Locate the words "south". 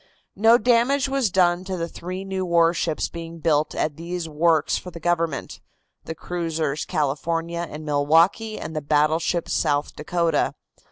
9.47-9.95